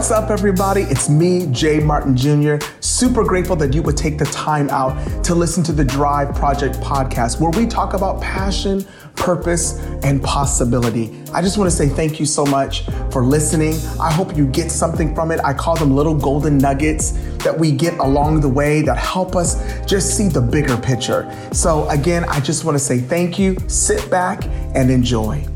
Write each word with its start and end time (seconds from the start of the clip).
What's 0.00 0.12
up, 0.12 0.30
everybody? 0.30 0.84
It's 0.84 1.10
me, 1.10 1.46
Jay 1.52 1.78
Martin 1.78 2.16
Jr. 2.16 2.54
Super 2.80 3.22
grateful 3.22 3.54
that 3.56 3.74
you 3.74 3.82
would 3.82 3.98
take 3.98 4.16
the 4.16 4.24
time 4.24 4.70
out 4.70 4.96
to 5.24 5.34
listen 5.34 5.62
to 5.64 5.72
the 5.72 5.84
Drive 5.84 6.34
Project 6.34 6.76
podcast, 6.76 7.38
where 7.38 7.50
we 7.50 7.66
talk 7.66 7.92
about 7.92 8.18
passion, 8.22 8.86
purpose, 9.14 9.78
and 10.02 10.22
possibility. 10.22 11.22
I 11.34 11.42
just 11.42 11.58
want 11.58 11.70
to 11.70 11.76
say 11.76 11.86
thank 11.86 12.18
you 12.18 12.24
so 12.24 12.46
much 12.46 12.86
for 13.12 13.22
listening. 13.22 13.74
I 14.00 14.10
hope 14.10 14.34
you 14.34 14.46
get 14.46 14.70
something 14.70 15.14
from 15.14 15.30
it. 15.32 15.40
I 15.44 15.52
call 15.52 15.76
them 15.76 15.94
little 15.94 16.14
golden 16.14 16.56
nuggets 16.56 17.10
that 17.44 17.56
we 17.56 17.70
get 17.70 17.92
along 17.98 18.40
the 18.40 18.48
way 18.48 18.80
that 18.80 18.96
help 18.96 19.36
us 19.36 19.84
just 19.84 20.16
see 20.16 20.28
the 20.28 20.40
bigger 20.40 20.78
picture. 20.78 21.30
So, 21.52 21.86
again, 21.90 22.24
I 22.24 22.40
just 22.40 22.64
want 22.64 22.74
to 22.74 22.82
say 22.82 23.00
thank 23.00 23.38
you. 23.38 23.54
Sit 23.68 24.10
back 24.10 24.46
and 24.74 24.90
enjoy. 24.90 25.46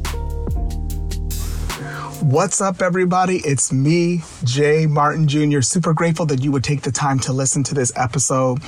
What's 2.24 2.62
up, 2.62 2.80
everybody? 2.80 3.42
It's 3.45 3.70
me, 3.70 4.23
Jay 4.45 4.87
Martin 4.87 5.28
Jr. 5.28 5.60
Super 5.60 5.92
grateful 5.92 6.24
that 6.27 6.42
you 6.42 6.52
would 6.52 6.64
take 6.64 6.80
the 6.80 6.91
time 6.91 7.19
to 7.19 7.34
listen 7.34 7.62
to 7.64 7.74
this 7.74 7.92
episode. 7.97 8.62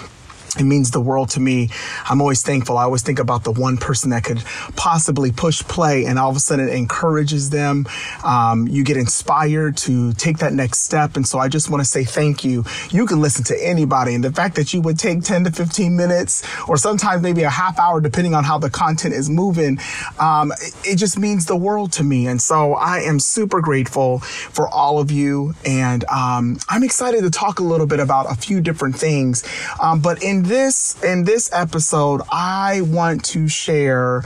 It 0.58 0.64
means 0.64 0.90
the 0.90 1.00
world 1.00 1.30
to 1.30 1.40
me. 1.40 1.70
I'm 2.08 2.20
always 2.20 2.42
thankful. 2.42 2.78
I 2.78 2.84
always 2.84 3.02
think 3.02 3.18
about 3.18 3.44
the 3.44 3.52
one 3.52 3.76
person 3.76 4.10
that 4.10 4.24
could 4.24 4.42
possibly 4.76 5.32
push 5.32 5.62
play 5.62 6.04
and 6.06 6.18
all 6.18 6.30
of 6.30 6.36
a 6.36 6.40
sudden 6.40 6.68
it 6.68 6.74
encourages 6.74 7.50
them. 7.50 7.86
Um, 8.24 8.66
you 8.68 8.84
get 8.84 8.96
inspired 8.96 9.76
to 9.78 10.12
take 10.14 10.38
that 10.38 10.52
next 10.52 10.80
step. 10.80 11.16
And 11.16 11.26
so 11.26 11.38
I 11.38 11.48
just 11.48 11.70
want 11.70 11.82
to 11.82 11.84
say 11.84 12.04
thank 12.04 12.44
you. 12.44 12.64
You 12.90 13.06
can 13.06 13.20
listen 13.20 13.44
to 13.44 13.66
anybody. 13.66 14.14
And 14.14 14.24
the 14.24 14.32
fact 14.32 14.56
that 14.56 14.72
you 14.72 14.80
would 14.80 14.98
take 14.98 15.22
10 15.22 15.44
to 15.44 15.50
15 15.50 15.96
minutes 15.96 16.42
or 16.68 16.76
sometimes 16.76 17.22
maybe 17.22 17.42
a 17.42 17.50
half 17.50 17.78
hour, 17.78 18.00
depending 18.00 18.34
on 18.34 18.44
how 18.44 18.58
the 18.58 18.70
content 18.70 19.14
is 19.14 19.28
moving, 19.28 19.78
um, 20.18 20.52
it 20.84 20.96
just 20.96 21.18
means 21.18 21.46
the 21.46 21.56
world 21.56 21.92
to 21.92 22.04
me. 22.04 22.26
And 22.26 22.40
so 22.40 22.74
I 22.74 23.00
am 23.00 23.18
super 23.18 23.60
grateful 23.60 24.20
for 24.20 24.68
all 24.68 24.98
of 24.98 25.10
you. 25.10 25.54
And 25.64 26.04
um, 26.04 26.58
I'm 26.68 26.82
excited 26.82 27.22
to 27.22 27.30
talk 27.30 27.60
a 27.60 27.62
little 27.62 27.86
bit 27.86 28.00
about 28.00 28.30
a 28.30 28.34
few 28.34 28.60
different 28.60 28.96
things. 28.96 29.44
Um, 29.80 30.00
but 30.00 30.22
in 30.22 30.44
this 30.46 31.00
in 31.02 31.24
this 31.24 31.50
episode, 31.52 32.22
I 32.30 32.80
want 32.82 33.24
to 33.26 33.48
share 33.48 34.22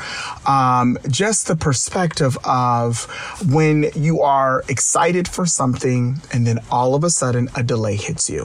um, 0.46 0.98
just 1.08 1.46
the 1.46 1.56
perspective 1.56 2.36
of 2.44 3.04
when 3.50 3.90
you 3.94 4.20
are 4.20 4.62
excited 4.68 5.26
for 5.28 5.46
something 5.46 6.20
and 6.32 6.46
then 6.46 6.58
all 6.70 6.94
of 6.94 7.04
a 7.04 7.10
sudden 7.10 7.48
a 7.54 7.62
delay 7.62 7.96
hits 7.96 8.28
you. 8.28 8.44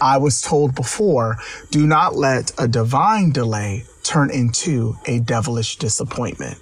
I 0.00 0.18
was 0.18 0.42
told 0.42 0.74
before, 0.74 1.38
do 1.70 1.86
not 1.86 2.14
let 2.14 2.52
a 2.58 2.68
divine 2.68 3.32
delay 3.32 3.84
turn 4.02 4.30
into 4.30 4.96
a 5.06 5.20
devilish 5.20 5.76
disappointment. 5.76 6.58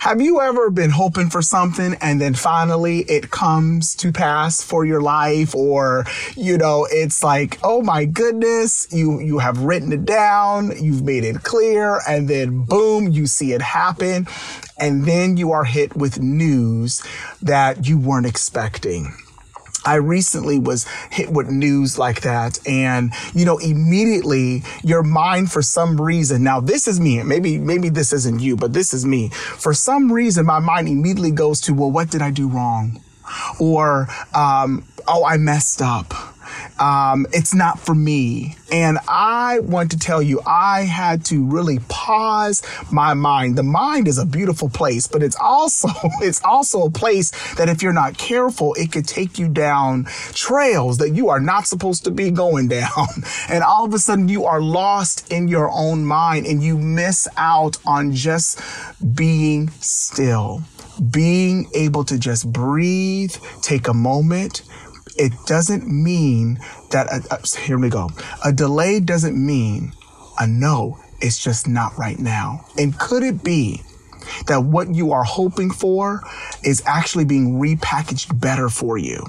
Have 0.00 0.20
you 0.20 0.40
ever 0.40 0.70
been 0.70 0.90
hoping 0.90 1.30
for 1.30 1.42
something 1.42 1.96
and 2.00 2.20
then 2.20 2.34
finally 2.34 3.00
it 3.00 3.30
comes 3.30 3.94
to 3.96 4.12
pass 4.12 4.62
for 4.62 4.84
your 4.84 5.00
life 5.00 5.54
or 5.54 6.04
you 6.36 6.56
know 6.58 6.86
it's 6.90 7.22
like 7.22 7.58
oh 7.62 7.82
my 7.82 8.04
goodness 8.04 8.86
you 8.90 9.20
you 9.20 9.38
have 9.38 9.58
written 9.58 9.92
it 9.92 10.04
down 10.04 10.72
you've 10.82 11.02
made 11.02 11.24
it 11.24 11.42
clear 11.42 12.00
and 12.08 12.28
then 12.28 12.64
boom 12.64 13.08
you 13.08 13.26
see 13.26 13.52
it 13.52 13.62
happen 13.62 14.26
and 14.80 15.04
then 15.04 15.36
you 15.36 15.52
are 15.52 15.64
hit 15.64 15.94
with 15.94 16.20
news 16.20 17.02
that 17.42 17.86
you 17.86 17.98
weren't 17.98 18.26
expecting. 18.26 19.14
I 19.84 19.94
recently 19.96 20.58
was 20.58 20.86
hit 21.10 21.30
with 21.30 21.48
news 21.48 21.98
like 21.98 22.22
that. 22.22 22.58
And, 22.66 23.12
you 23.34 23.44
know, 23.44 23.58
immediately 23.58 24.62
your 24.82 25.02
mind, 25.02 25.50
for 25.50 25.62
some 25.62 26.00
reason, 26.00 26.42
now 26.42 26.60
this 26.60 26.86
is 26.86 27.00
me, 27.00 27.22
maybe, 27.22 27.58
maybe 27.58 27.88
this 27.88 28.12
isn't 28.12 28.40
you, 28.40 28.56
but 28.56 28.72
this 28.72 28.92
is 28.92 29.06
me. 29.06 29.28
For 29.30 29.72
some 29.72 30.12
reason, 30.12 30.46
my 30.46 30.58
mind 30.58 30.88
immediately 30.88 31.30
goes 31.30 31.60
to, 31.62 31.74
well, 31.74 31.90
what 31.90 32.10
did 32.10 32.22
I 32.22 32.30
do 32.30 32.48
wrong? 32.48 33.00
Or, 33.58 34.08
um, 34.34 34.86
oh, 35.06 35.24
I 35.24 35.36
messed 35.36 35.80
up 35.80 36.29
um, 36.80 37.26
it's 37.32 37.54
not 37.54 37.78
for 37.78 37.94
me. 37.94 38.56
And 38.72 38.98
I 39.06 39.60
want 39.60 39.90
to 39.90 39.98
tell 39.98 40.22
you, 40.22 40.40
I 40.46 40.82
had 40.82 41.24
to 41.26 41.44
really 41.44 41.78
pause 41.88 42.62
my 42.90 43.14
mind. 43.14 43.56
The 43.56 43.62
mind 43.62 44.08
is 44.08 44.16
a 44.16 44.24
beautiful 44.24 44.70
place, 44.70 45.06
but 45.06 45.22
it's 45.22 45.36
also, 45.38 45.88
it's 46.22 46.42
also 46.42 46.84
a 46.84 46.90
place 46.90 47.30
that 47.56 47.68
if 47.68 47.82
you're 47.82 47.92
not 47.92 48.16
careful, 48.16 48.74
it 48.74 48.92
could 48.92 49.06
take 49.06 49.38
you 49.38 49.48
down 49.48 50.04
trails 50.32 50.98
that 50.98 51.10
you 51.10 51.28
are 51.28 51.40
not 51.40 51.66
supposed 51.66 52.04
to 52.04 52.10
be 52.10 52.30
going 52.30 52.68
down. 52.68 52.88
And 53.48 53.64
all 53.64 53.84
of 53.84 53.92
a 53.94 53.98
sudden 53.98 54.28
you 54.28 54.44
are 54.44 54.60
lost 54.60 55.30
in 55.32 55.48
your 55.48 55.70
own 55.70 56.04
mind 56.04 56.46
and 56.46 56.62
you 56.62 56.78
miss 56.78 57.26
out 57.36 57.76
on 57.84 58.12
just 58.12 58.60
being 59.14 59.70
still 59.80 60.62
being 61.10 61.68
able 61.74 62.04
to 62.04 62.18
just 62.18 62.52
breathe, 62.52 63.34
take 63.62 63.88
a 63.88 63.94
moment, 63.94 64.62
it 65.16 65.32
doesn't 65.46 65.86
mean 65.86 66.58
that, 66.90 67.06
a, 67.08 67.34
a, 67.34 67.60
here 67.60 67.78
we 67.78 67.88
go. 67.88 68.10
A 68.44 68.52
delay 68.52 69.00
doesn't 69.00 69.36
mean 69.36 69.92
a 70.38 70.46
no. 70.46 70.98
It's 71.20 71.42
just 71.42 71.68
not 71.68 71.96
right 71.98 72.18
now. 72.18 72.64
And 72.78 72.98
could 72.98 73.22
it 73.22 73.42
be 73.44 73.82
that 74.46 74.64
what 74.64 74.94
you 74.94 75.12
are 75.12 75.24
hoping 75.24 75.70
for 75.70 76.22
is 76.64 76.82
actually 76.86 77.24
being 77.24 77.60
repackaged 77.60 78.40
better 78.40 78.68
for 78.68 78.96
you? 78.96 79.26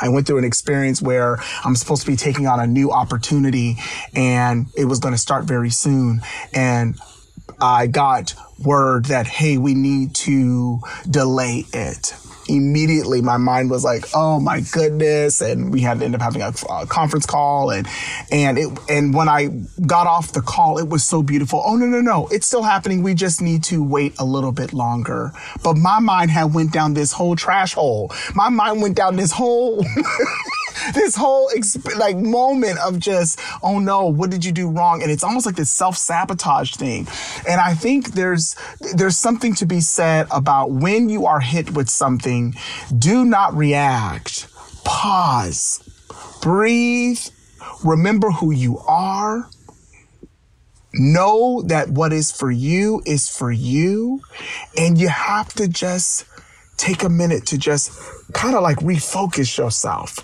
I 0.00 0.08
went 0.08 0.26
through 0.26 0.38
an 0.38 0.44
experience 0.44 1.02
where 1.02 1.38
I'm 1.64 1.74
supposed 1.74 2.02
to 2.02 2.10
be 2.10 2.16
taking 2.16 2.46
on 2.46 2.60
a 2.60 2.66
new 2.66 2.90
opportunity 2.90 3.76
and 4.14 4.66
it 4.76 4.84
was 4.84 5.00
going 5.00 5.14
to 5.14 5.18
start 5.18 5.44
very 5.44 5.70
soon. 5.70 6.20
And 6.52 6.96
I 7.60 7.86
got 7.88 8.34
word 8.64 9.06
that, 9.06 9.26
hey, 9.26 9.58
we 9.58 9.74
need 9.74 10.14
to 10.16 10.80
delay 11.08 11.64
it 11.72 12.14
immediately 12.48 13.20
my 13.22 13.36
mind 13.36 13.70
was 13.70 13.84
like, 13.84 14.04
oh 14.14 14.40
my 14.40 14.60
goodness. 14.72 15.40
And 15.40 15.72
we 15.72 15.80
had 15.80 16.00
to 16.00 16.04
end 16.04 16.14
up 16.14 16.22
having 16.22 16.42
a, 16.42 16.52
a, 16.70 16.86
conference 16.86 17.26
call. 17.26 17.70
And, 17.70 17.86
and 18.30 18.58
it, 18.58 18.78
and 18.88 19.14
when 19.14 19.28
I 19.28 19.48
got 19.86 20.06
off 20.06 20.32
the 20.32 20.40
call, 20.40 20.78
it 20.78 20.88
was 20.88 21.04
so 21.04 21.22
beautiful. 21.22 21.62
Oh, 21.64 21.76
no, 21.76 21.86
no, 21.86 22.00
no. 22.00 22.28
It's 22.28 22.46
still 22.46 22.62
happening. 22.62 23.02
We 23.02 23.14
just 23.14 23.40
need 23.40 23.62
to 23.64 23.82
wait 23.82 24.14
a 24.18 24.24
little 24.24 24.52
bit 24.52 24.72
longer. 24.72 25.32
But 25.62 25.76
my 25.76 25.98
mind 25.98 26.30
had 26.30 26.54
went 26.54 26.72
down 26.72 26.94
this 26.94 27.12
whole 27.12 27.36
trash 27.36 27.74
hole. 27.74 28.12
My 28.34 28.48
mind 28.48 28.82
went 28.82 28.96
down 28.96 29.16
this 29.16 29.32
whole 29.32 29.84
this 30.94 31.16
whole 31.16 31.48
exp- 31.50 31.96
like 31.96 32.16
moment 32.16 32.78
of 32.78 32.98
just, 32.98 33.40
oh 33.62 33.78
no, 33.78 34.06
what 34.06 34.30
did 34.30 34.44
you 34.44 34.52
do 34.52 34.68
wrong? 34.70 35.02
And 35.02 35.10
it's 35.10 35.24
almost 35.24 35.46
like 35.46 35.56
this 35.56 35.70
self 35.70 35.96
sabotage 35.96 36.74
thing. 36.74 37.06
And 37.48 37.60
I 37.60 37.74
think 37.74 38.12
there's 38.12 38.56
there's 38.94 39.16
something 39.16 39.54
to 39.56 39.66
be 39.66 39.80
said 39.80 40.26
about 40.30 40.70
when 40.70 41.08
you 41.08 41.26
are 41.26 41.40
hit 41.40 41.72
with 41.72 41.88
something, 41.88 42.54
do 42.96 43.24
not 43.24 43.54
react. 43.54 44.48
Pause. 44.84 45.82
Breathe. 46.42 47.20
Remember 47.84 48.30
who 48.30 48.52
you 48.52 48.78
are. 48.78 49.48
Know 50.94 51.62
that 51.62 51.90
what 51.90 52.12
is 52.12 52.32
for 52.32 52.50
you 52.50 53.02
is 53.04 53.28
for 53.28 53.52
you. 53.52 54.22
And 54.76 54.98
you 54.98 55.08
have 55.08 55.52
to 55.54 55.68
just 55.68 56.24
take 56.76 57.02
a 57.02 57.08
minute 57.08 57.46
to 57.46 57.58
just 57.58 57.92
kind 58.32 58.54
of 58.54 58.62
like 58.62 58.78
refocus 58.78 59.58
yourself. 59.58 60.18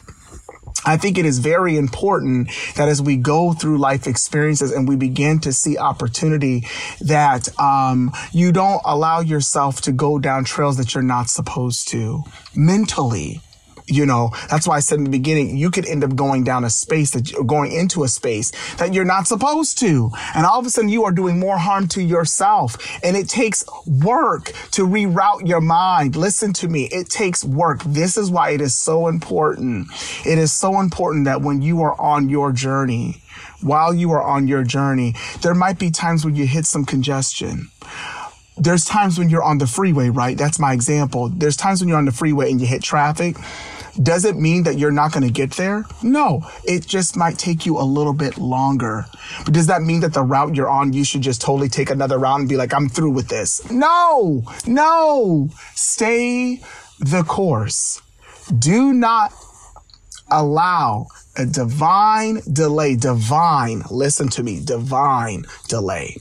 I 0.85 0.97
think 0.97 1.19
it 1.19 1.25
is 1.25 1.39
very 1.39 1.77
important 1.77 2.51
that 2.77 2.89
as 2.89 3.01
we 3.01 3.17
go 3.17 3.53
through 3.53 3.79
life 3.79 4.07
experiences 4.07 4.73
and 4.73 4.89
we 4.89 4.97
begin 4.97 5.41
to 5.41 5.53
see 5.53 5.79
opportunity, 5.79 6.67
that 7.01 7.49
um, 7.59 8.13
you 8.33 8.53
don't 8.53 8.83
allow 8.85 9.21
yourself 9.21 9.81
to 9.83 9.93
go 9.93 10.19
down 10.19 10.45
trails 10.45 10.77
that 10.77 10.95
you're 10.95 11.03
not 11.03 11.29
supposed 11.29 11.89
to 11.89 12.23
mentally. 12.55 13.41
You 13.87 14.07
know, 14.07 14.31
that's 14.49 14.67
why 14.67 14.77
I 14.77 14.81
said 14.81 14.99
in 14.99 15.05
the 15.05 15.11
beginning, 15.11 15.59
you 15.59 15.71
could 15.71 15.87
end 15.87 16.05
up 16.05 16.17
going 16.17 16.43
down 16.43 16.65
a 16.65 16.71
space 16.71 17.11
that 17.11 17.31
you're 17.31 17.45
going 17.45 17.71
into 17.71 18.03
a 18.03 18.09
space 18.09 18.51
that 18.77 18.95
you're 18.95 19.05
not 19.05 19.27
supposed 19.27 19.79
to. 19.81 20.11
And 20.35 20.47
all 20.47 20.59
of 20.59 20.65
a 20.65 20.71
sudden 20.71 20.89
you 20.89 21.05
are 21.05 21.13
doing 21.13 21.39
more 21.39 21.59
harm 21.59 21.89
to 21.89 22.03
yourself. 22.03 22.77
And 23.03 23.15
it 23.15 23.29
takes 23.29 23.63
work 23.87 24.53
to 24.73 24.87
reroute 24.87 25.47
your 25.47 25.61
mind. 25.61 26.17
Listen 26.17 26.55
to 26.55 26.69
me. 26.69 26.85
It 26.85 27.11
takes 27.11 27.45
work. 27.45 27.83
This 27.85 28.17
is 28.17 28.31
why 28.31 28.51
it 28.51 28.63
is 28.63 28.75
so 28.75 29.07
important. 29.07 29.89
It 30.25 30.39
is 30.39 30.51
so 30.51 30.81
important 30.81 31.27
that 31.27 31.43
when 31.43 31.61
you 31.61 31.83
are 31.83 32.01
on 32.01 32.31
your 32.31 32.53
journey, 32.53 33.21
while 33.61 33.93
you 33.93 34.11
are 34.13 34.23
on 34.23 34.49
your 34.49 34.63
journey, 34.63 35.15
there 35.43 35.55
might 35.55 35.79
be 35.79 35.91
times 35.91 36.25
when 36.25 36.37
you 36.37 36.47
hit 36.47 36.65
some 36.65 36.85
congestion 36.85 37.71
there's 38.57 38.85
times 38.85 39.19
when 39.19 39.29
you're 39.29 39.43
on 39.43 39.59
the 39.59 39.67
freeway, 39.67 40.11
right? 40.11 40.39
That's 40.39 40.59
my 40.59 40.73
example. 40.73 41.29
There's 41.29 41.57
times 41.57 41.81
when 41.81 41.89
you're 41.89 41.99
on 41.99 42.05
the 42.05 42.13
freeway 42.13 42.51
and 42.51 42.61
you 42.61 42.67
hit 42.67 42.83
traffic 42.83 43.37
does 44.03 44.25
it 44.25 44.37
mean 44.37 44.65
that 44.65 44.79
you're 44.79 44.91
not 44.91 45.13
going 45.13 45.27
to 45.27 45.33
get 45.33 45.53
there? 45.53 45.85
No, 46.03 46.43
it 46.65 46.87
just 46.87 47.17
might 47.17 47.39
take 47.39 47.65
you 47.65 47.79
a 47.79 47.83
little 47.83 48.13
bit 48.13 48.39
longer. 48.39 49.07
But 49.45 49.55
does 49.55 49.67
that 49.69 49.83
mean 49.83 50.01
that 50.01 50.15
the 50.15 50.23
route 50.23 50.55
you're 50.55 50.69
on, 50.69 50.93
you 50.93 51.05
should 51.05 51.23
just 51.23 51.41
totally 51.41 51.69
take 51.69 51.91
another 51.91 52.19
route 52.19 52.41
and 52.41 52.49
be 52.49 52.57
like, 52.57 52.75
I'm 52.75 52.89
through 52.89 53.11
with 53.11 53.29
this? 53.29 53.71
No, 53.71 54.43
no. 54.67 55.49
Stay 55.75 56.61
the 56.99 57.23
course. 57.23 58.03
Do 58.59 58.93
not 58.93 59.33
allow 60.31 61.07
a 61.37 61.47
divine 61.47 62.41
delay, 62.53 62.97
divine, 62.97 63.83
listen 63.91 64.29
to 64.31 64.43
me, 64.43 64.61
divine 64.65 65.45
delay 65.69 66.17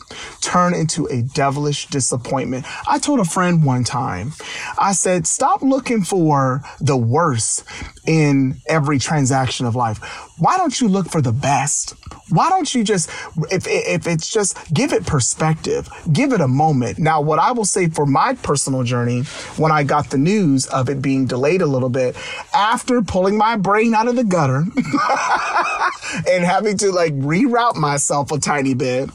turn 0.54 0.74
into 0.74 1.08
a 1.08 1.22
devilish 1.22 1.88
disappointment. 1.88 2.66
I 2.88 3.00
told 3.00 3.20
a 3.20 3.26
friend 3.26 3.64
one 3.64 3.84
time, 3.84 4.34
I 4.78 4.92
said, 4.92 5.26
stop 5.26 5.62
looking 5.62 6.04
for 6.04 6.62
the 6.80 6.98
worst 6.98 7.64
in 8.06 8.56
every 8.68 9.00
transaction 9.00 9.66
of 9.66 9.76
life. 9.76 10.00
Why 10.38 10.58
don't 10.58 10.80
you 10.80 10.88
look 10.88 11.10
for 11.10 11.22
the 11.22 11.32
best? 11.32 11.96
Why 12.30 12.50
don't 12.50 12.74
you 12.74 12.84
just, 12.84 13.10
if, 13.52 13.66
if 13.68 14.08
it's 14.08 14.30
just, 14.30 14.58
give 14.74 14.94
it 14.94 15.06
perspective, 15.06 15.90
give 16.12 16.34
it 16.34 16.42
a 16.42 16.48
moment. 16.48 17.00
Now, 17.00 17.22
what 17.22 17.40
I 17.40 17.52
will 17.52 17.66
say 17.66 17.90
for 17.90 18.06
my 18.06 18.34
personal 18.36 18.84
journey, 18.84 19.24
when 19.58 19.72
I 19.72 19.84
got 19.84 20.10
the 20.10 20.18
news 20.18 20.66
of 20.68 20.90
it 20.90 21.02
being 21.02 21.26
delayed 21.26 21.62
a 21.62 21.68
little 21.68 21.90
bit, 21.90 22.16
after 22.54 23.02
pulling 23.02 23.38
my 23.38 23.56
brain 23.56 23.94
out 23.94 24.08
of 24.08 24.16
the 24.16 24.24
gutter 24.24 24.66
and 26.30 26.44
having 26.44 26.78
to 26.78 26.92
like 26.92 27.14
reroute 27.14 27.76
myself 27.76 28.32
a 28.32 28.40
tiny 28.40 28.74
bit, 28.74 29.10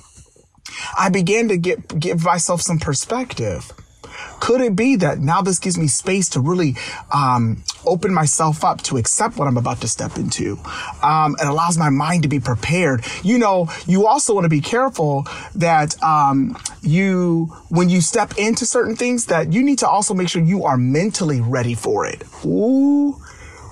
I 0.96 1.08
began 1.08 1.48
to 1.48 1.56
get 1.56 1.98
give 1.98 2.24
myself 2.24 2.60
some 2.62 2.78
perspective. 2.78 3.72
Could 4.40 4.60
it 4.60 4.76
be 4.76 4.96
that 4.96 5.18
now 5.18 5.42
this 5.42 5.58
gives 5.58 5.78
me 5.78 5.86
space 5.86 6.28
to 6.30 6.40
really 6.40 6.76
um, 7.12 7.62
open 7.84 8.12
myself 8.12 8.64
up 8.64 8.82
to 8.82 8.96
accept 8.96 9.36
what 9.36 9.48
I'm 9.48 9.56
about 9.56 9.80
to 9.82 9.88
step 9.88 10.16
into? 10.16 10.58
Um, 11.02 11.36
it 11.40 11.46
allows 11.46 11.78
my 11.78 11.90
mind 11.90 12.22
to 12.22 12.28
be 12.28 12.40
prepared. 12.40 13.04
You 13.22 13.38
know, 13.38 13.68
you 13.86 14.06
also 14.06 14.34
want 14.34 14.44
to 14.44 14.50
be 14.50 14.60
careful 14.60 15.26
that 15.54 16.00
um, 16.02 16.56
you, 16.82 17.56
when 17.68 17.88
you 17.88 18.00
step 18.00 18.38
into 18.38 18.66
certain 18.66 18.96
things, 18.96 19.26
that 19.26 19.52
you 19.52 19.62
need 19.62 19.78
to 19.80 19.88
also 19.88 20.14
make 20.14 20.28
sure 20.28 20.42
you 20.42 20.64
are 20.64 20.76
mentally 20.76 21.40
ready 21.40 21.74
for 21.74 22.06
it. 22.06 22.22
Ooh 22.44 23.20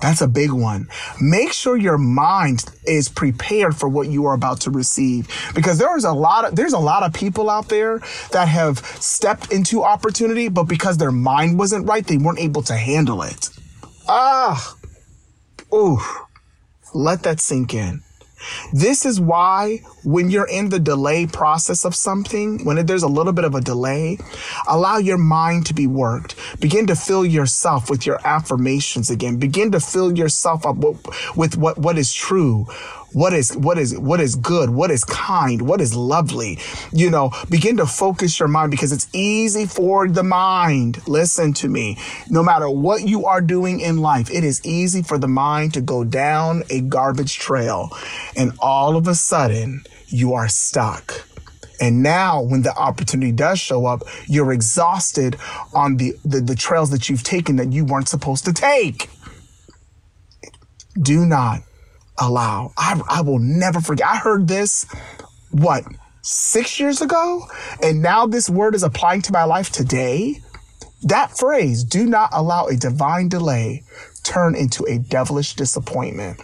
that's 0.01 0.21
a 0.21 0.27
big 0.27 0.51
one. 0.51 0.87
Make 1.19 1.51
sure 1.51 1.75
your 1.75 1.97
mind 1.97 2.65
is 2.85 3.09
prepared 3.09 3.75
for 3.75 3.89
what 3.89 4.07
you 4.07 4.25
are 4.25 4.33
about 4.33 4.61
to 4.61 4.71
receive 4.71 5.27
because 5.55 5.77
there 5.77 5.95
is 5.97 6.03
a 6.03 6.11
lot 6.11 6.45
of 6.45 6.55
there's 6.55 6.73
a 6.73 6.79
lot 6.79 7.03
of 7.03 7.13
people 7.13 7.49
out 7.49 7.69
there 7.69 7.99
that 8.31 8.47
have 8.47 8.79
stepped 8.79 9.51
into 9.51 9.83
opportunity 9.83 10.49
but 10.49 10.63
because 10.63 10.97
their 10.97 11.11
mind 11.11 11.57
wasn't 11.57 11.87
right, 11.87 12.05
they 12.05 12.17
weren't 12.17 12.39
able 12.39 12.61
to 12.63 12.73
handle 12.75 13.21
it. 13.23 13.49
Ah. 14.07 14.75
Ooh. 15.73 15.99
Let 16.93 17.23
that 17.23 17.39
sink 17.39 17.73
in. 17.73 18.01
This 18.71 19.05
is 19.05 19.19
why 19.19 19.81
when 20.03 20.29
you're 20.29 20.47
in 20.47 20.69
the 20.69 20.79
delay 20.79 21.25
process 21.25 21.85
of 21.85 21.95
something, 21.95 22.63
when 22.65 22.85
there's 22.85 23.03
a 23.03 23.07
little 23.07 23.33
bit 23.33 23.45
of 23.45 23.55
a 23.55 23.61
delay, 23.61 24.17
allow 24.67 24.97
your 24.97 25.17
mind 25.17 25.65
to 25.67 25.73
be 25.73 25.87
worked. 25.87 26.35
Begin 26.59 26.87
to 26.87 26.95
fill 26.95 27.25
yourself 27.25 27.89
with 27.89 28.05
your 28.05 28.19
affirmations 28.25 29.09
again. 29.09 29.37
Begin 29.37 29.71
to 29.71 29.79
fill 29.79 30.17
yourself 30.17 30.65
up 30.65 30.77
with 31.35 31.57
what, 31.57 31.77
what 31.77 31.97
is 31.97 32.13
true, 32.13 32.67
what 33.13 33.33
is 33.33 33.55
what 33.55 33.77
is 33.77 33.97
what 33.97 34.19
is 34.19 34.35
good 34.35 34.69
what 34.69 34.91
is 34.91 35.03
kind 35.05 35.61
what 35.61 35.79
is 35.79 35.95
lovely 35.95 36.59
you 36.91 37.09
know 37.09 37.31
begin 37.49 37.77
to 37.77 37.85
focus 37.85 38.39
your 38.39 38.49
mind 38.49 38.69
because 38.69 38.91
it's 38.91 39.07
easy 39.13 39.65
for 39.65 40.07
the 40.07 40.23
mind 40.23 41.05
listen 41.07 41.53
to 41.53 41.69
me 41.69 41.97
no 42.29 42.43
matter 42.43 42.69
what 42.69 43.07
you 43.07 43.25
are 43.25 43.41
doing 43.41 43.79
in 43.79 43.97
life 43.97 44.29
it 44.29 44.43
is 44.43 44.63
easy 44.65 45.01
for 45.01 45.17
the 45.17 45.27
mind 45.27 45.73
to 45.73 45.81
go 45.81 46.03
down 46.03 46.63
a 46.69 46.81
garbage 46.81 47.37
trail 47.37 47.89
and 48.35 48.51
all 48.59 48.97
of 48.97 49.07
a 49.07 49.15
sudden 49.15 49.83
you 50.07 50.33
are 50.33 50.49
stuck 50.49 51.25
and 51.79 52.01
now 52.01 52.41
when 52.41 52.63
the 52.63 52.75
opportunity 52.75 53.31
does 53.31 53.59
show 53.59 53.85
up, 53.85 54.01
you're 54.25 54.51
exhausted 54.51 55.37
on 55.75 55.97
the, 55.97 56.15
the, 56.25 56.41
the, 56.41 56.55
trails 56.55 56.89
that 56.89 57.07
you've 57.07 57.21
taken 57.21 57.57
that 57.57 57.71
you 57.71 57.85
weren't 57.85 58.09
supposed 58.09 58.45
to 58.45 58.53
take. 58.53 59.11
Do 60.99 61.23
not 61.23 61.61
allow. 62.17 62.73
I, 62.77 63.01
I 63.07 63.21
will 63.21 63.39
never 63.39 63.81
forget. 63.81 64.07
I 64.07 64.17
heard 64.17 64.47
this, 64.47 64.85
what, 65.51 65.83
six 66.21 66.79
years 66.79 67.01
ago? 67.01 67.45
And 67.81 68.01
now 68.01 68.27
this 68.27 68.49
word 68.49 68.75
is 68.75 68.83
applying 68.83 69.21
to 69.23 69.33
my 69.33 69.43
life 69.43 69.71
today. 69.71 70.41
That 71.03 71.37
phrase, 71.37 71.83
do 71.83 72.05
not 72.05 72.29
allow 72.33 72.67
a 72.67 72.75
divine 72.75 73.29
delay 73.29 73.83
turn 74.23 74.55
into 74.55 74.83
a 74.85 74.97
devilish 74.97 75.55
disappointment. 75.55 76.41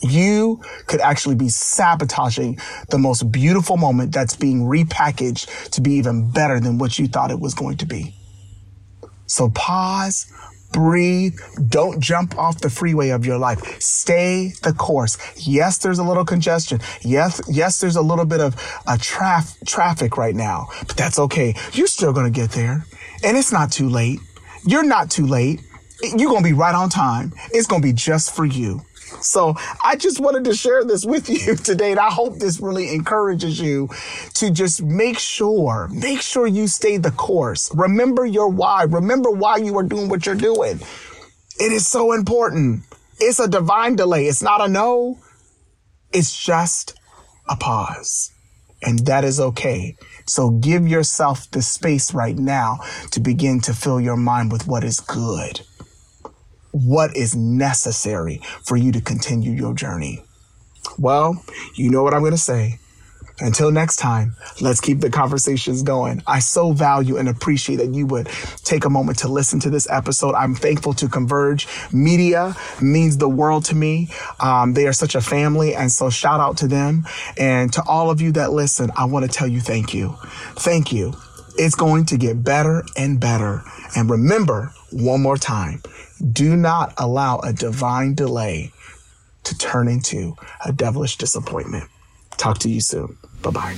You 0.00 0.62
could 0.86 1.00
actually 1.00 1.36
be 1.36 1.48
sabotaging 1.48 2.58
the 2.90 2.98
most 2.98 3.30
beautiful 3.30 3.76
moment 3.76 4.12
that's 4.12 4.36
being 4.36 4.62
repackaged 4.62 5.70
to 5.70 5.80
be 5.80 5.92
even 5.92 6.30
better 6.30 6.60
than 6.60 6.78
what 6.78 6.98
you 6.98 7.06
thought 7.08 7.30
it 7.30 7.40
was 7.40 7.54
going 7.54 7.78
to 7.78 7.86
be. 7.86 8.14
So 9.26 9.50
pause, 9.50 10.30
breathe. 10.76 11.38
Don't 11.68 12.00
jump 12.00 12.36
off 12.36 12.60
the 12.60 12.68
freeway 12.68 13.08
of 13.08 13.24
your 13.24 13.38
life. 13.38 13.80
Stay 13.80 14.52
the 14.62 14.74
course. 14.74 15.16
Yes, 15.36 15.78
there's 15.78 15.98
a 15.98 16.04
little 16.04 16.26
congestion. 16.26 16.80
Yes, 17.00 17.40
yes, 17.48 17.80
there's 17.80 17.96
a 17.96 18.02
little 18.02 18.26
bit 18.26 18.40
of 18.40 18.54
a 18.86 18.98
traf- 18.98 19.56
traffic 19.66 20.18
right 20.18 20.34
now, 20.34 20.66
but 20.86 20.94
that's 20.94 21.18
okay. 21.18 21.54
You're 21.72 21.86
still 21.86 22.12
going 22.12 22.30
to 22.30 22.40
get 22.40 22.50
there 22.50 22.84
and 23.24 23.38
it's 23.38 23.52
not 23.52 23.72
too 23.72 23.88
late. 23.88 24.20
You're 24.66 24.84
not 24.84 25.10
too 25.10 25.26
late. 25.26 25.62
You're 26.02 26.28
going 26.28 26.42
to 26.42 26.48
be 26.48 26.52
right 26.52 26.74
on 26.74 26.90
time. 26.90 27.32
It's 27.52 27.66
going 27.66 27.80
to 27.80 27.88
be 27.88 27.94
just 27.94 28.36
for 28.36 28.44
you. 28.44 28.82
So 29.20 29.54
I 29.84 29.96
just 29.96 30.20
wanted 30.20 30.44
to 30.44 30.54
share 30.54 30.84
this 30.84 31.04
with 31.04 31.28
you 31.46 31.56
today. 31.56 31.92
And 31.92 32.00
I 32.00 32.10
hope 32.10 32.38
this 32.38 32.60
really 32.60 32.92
encourages 32.94 33.60
you 33.60 33.88
to 34.34 34.50
just 34.50 34.82
make 34.82 35.18
sure, 35.18 35.88
make 35.92 36.20
sure 36.20 36.46
you 36.46 36.68
stay 36.68 36.96
the 36.96 37.10
course. 37.10 37.74
Remember 37.74 38.24
your 38.24 38.48
why. 38.48 38.84
Remember 38.84 39.30
why 39.30 39.56
you 39.56 39.76
are 39.78 39.82
doing 39.82 40.08
what 40.08 40.26
you're 40.26 40.34
doing. 40.34 40.80
It 41.58 41.72
is 41.72 41.86
so 41.86 42.12
important. 42.12 42.82
It's 43.18 43.40
a 43.40 43.48
divine 43.48 43.96
delay. 43.96 44.26
It's 44.26 44.42
not 44.42 44.60
a 44.60 44.68
no. 44.68 45.18
It's 46.12 46.44
just 46.44 46.98
a 47.48 47.56
pause. 47.56 48.30
And 48.82 49.06
that 49.06 49.24
is 49.24 49.40
okay. 49.40 49.96
So 50.26 50.50
give 50.50 50.86
yourself 50.86 51.50
the 51.50 51.62
space 51.62 52.12
right 52.12 52.36
now 52.36 52.80
to 53.12 53.20
begin 53.20 53.60
to 53.62 53.72
fill 53.72 54.00
your 54.00 54.16
mind 54.16 54.52
with 54.52 54.66
what 54.66 54.84
is 54.84 55.00
good 55.00 55.62
what 56.84 57.16
is 57.16 57.34
necessary 57.34 58.40
for 58.64 58.76
you 58.76 58.92
to 58.92 59.00
continue 59.00 59.52
your 59.52 59.74
journey. 59.74 60.22
Well, 60.98 61.42
you 61.74 61.90
know 61.90 62.02
what 62.02 62.14
I'm 62.14 62.20
going 62.20 62.32
to 62.32 62.38
say. 62.38 62.78
Until 63.38 63.70
next 63.70 63.96
time, 63.96 64.34
let's 64.62 64.80
keep 64.80 65.00
the 65.00 65.10
conversations 65.10 65.82
going. 65.82 66.22
I 66.26 66.38
so 66.38 66.72
value 66.72 67.18
and 67.18 67.28
appreciate 67.28 67.76
that 67.76 67.92
you 67.92 68.06
would 68.06 68.28
take 68.64 68.86
a 68.86 68.90
moment 68.90 69.18
to 69.18 69.28
listen 69.28 69.60
to 69.60 69.70
this 69.70 69.86
episode. 69.90 70.34
I'm 70.34 70.54
thankful 70.54 70.94
to 70.94 71.08
Converge 71.08 71.68
Media 71.92 72.54
means 72.80 73.18
the 73.18 73.28
world 73.28 73.66
to 73.66 73.74
me. 73.74 74.08
Um, 74.40 74.72
they 74.72 74.86
are 74.86 74.92
such 74.94 75.14
a 75.14 75.20
family. 75.20 75.74
And 75.74 75.92
so 75.92 76.08
shout 76.08 76.40
out 76.40 76.56
to 76.58 76.68
them 76.68 77.04
and 77.38 77.70
to 77.74 77.82
all 77.86 78.10
of 78.10 78.22
you 78.22 78.32
that 78.32 78.52
listen. 78.52 78.90
I 78.96 79.04
want 79.04 79.26
to 79.26 79.30
tell 79.30 79.48
you 79.48 79.60
thank 79.60 79.92
you. 79.92 80.16
Thank 80.54 80.90
you. 80.90 81.12
It's 81.58 81.74
going 81.74 82.06
to 82.06 82.16
get 82.16 82.42
better 82.42 82.84
and 82.96 83.20
better. 83.20 83.62
And 83.94 84.08
remember 84.08 84.72
one 84.90 85.22
more 85.22 85.36
time, 85.36 85.82
do 86.32 86.56
not 86.56 86.94
allow 86.96 87.38
a 87.40 87.52
divine 87.52 88.14
delay 88.14 88.72
to 89.44 89.56
turn 89.58 89.88
into 89.88 90.36
a 90.64 90.72
devilish 90.72 91.16
disappointment. 91.16 91.88
Talk 92.36 92.58
to 92.58 92.68
you 92.68 92.80
soon. 92.80 93.16
Bye 93.42 93.50
bye. 93.50 93.76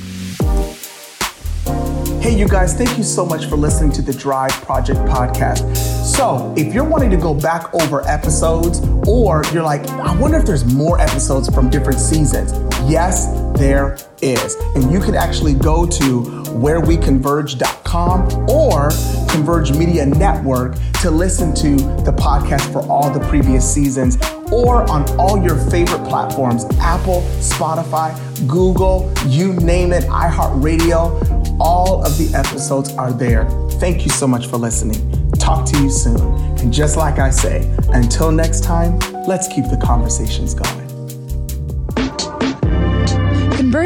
Hey, 2.21 2.37
you 2.37 2.49
guys, 2.49 2.75
thank 2.75 2.99
you 2.99 3.05
so 3.05 3.25
much 3.25 3.47
for 3.47 3.57
listening 3.57 3.93
to 3.93 4.03
the 4.03 4.13
Drive 4.13 4.51
Project 4.51 4.99
podcast. 5.01 5.77
So, 6.05 6.53
if 6.57 6.75
you're 6.75 6.85
wanting 6.85 7.11
to 7.11 7.17
go 7.17 7.33
back 7.33 7.73
over 7.75 8.07
episodes, 8.09 8.81
or 9.07 9.43
you're 9.53 9.63
like, 9.63 9.89
I 9.89 10.15
wonder 10.17 10.37
if 10.37 10.45
there's 10.45 10.65
more 10.65 11.01
episodes 11.01 11.49
from 11.55 11.71
different 11.71 12.01
seasons, 12.01 12.53
yes, 12.91 13.29
there 13.59 13.99
is. 14.23 14.55
And 14.75 14.91
you 14.91 15.01
can 15.01 15.15
actually 15.15 15.55
go 15.55 15.87
to 15.87 16.23
whereweconverge.com 16.59 18.51
or 18.51 18.91
Converge 19.31 19.73
Media 19.73 20.07
Network 20.07 20.77
to 21.03 21.11
listen 21.11 21.55
to 21.57 21.77
the 22.05 22.13
podcast 22.13 22.73
for 22.73 22.81
all 22.91 23.11
the 23.11 23.21
previous 23.29 23.71
seasons 23.73 24.17
or 24.51 24.91
on 24.91 25.09
all 25.19 25.43
your 25.43 25.57
favorite 25.71 26.05
platforms 26.09 26.65
Apple, 26.81 27.23
Spotify, 27.39 28.17
Google, 28.47 29.13
you 29.27 29.53
name 29.55 29.93
it, 29.93 30.05
iHeartRadio. 30.05 31.57
All 31.61 32.05
of 32.05 32.17
the 32.19 32.33
episodes 32.37 32.93
are 32.93 33.13
there. 33.13 33.49
Thank 33.73 34.05
you 34.05 34.11
so 34.11 34.27
much 34.27 34.47
for 34.47 34.57
listening. 34.57 35.31
Talk 35.33 35.67
to 35.71 35.83
you 35.83 35.91
soon. 35.91 36.21
And 36.59 36.73
just 36.73 36.97
like 36.97 37.19
I 37.19 37.31
say, 37.31 37.69
until 37.89 38.31
next 38.31 38.63
time, 38.63 38.99
let's 39.27 39.49
keep 39.49 39.65
the 39.65 39.81
conversations 39.83 40.55
going. 40.55 40.88